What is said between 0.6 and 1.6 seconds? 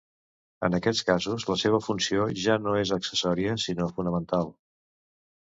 En aquests casos la